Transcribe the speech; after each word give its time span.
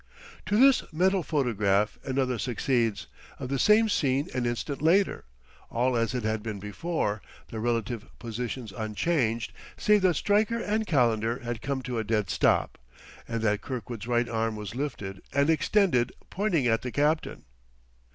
To 0.47 0.57
this 0.57 0.81
mental 0.91 1.21
photograph 1.21 1.99
another 2.03 2.39
succeeds, 2.39 3.05
of 3.37 3.49
the 3.49 3.59
same 3.59 3.87
scene 3.87 4.29
an 4.33 4.47
instant 4.47 4.81
later; 4.81 5.25
all 5.69 5.95
as 5.95 6.15
it 6.15 6.23
had 6.23 6.41
been 6.41 6.57
before, 6.59 7.21
their 7.51 7.59
relative 7.59 8.07
positions 8.17 8.71
unchanged, 8.75 9.53
save 9.77 10.01
that 10.01 10.15
Stryker 10.15 10.57
and 10.57 10.87
Calendar 10.87 11.37
had 11.43 11.61
come 11.61 11.83
to 11.83 11.99
a 11.99 12.03
dead 12.03 12.31
stop, 12.31 12.79
and 13.27 13.43
that 13.43 13.61
Kirkwood's 13.61 14.07
right 14.07 14.27
arm 14.27 14.55
was 14.55 14.73
lifted 14.73 15.21
and 15.33 15.51
extended, 15.51 16.13
pointing 16.31 16.65
at 16.65 16.81
the 16.81 16.91
captain. 16.91 17.43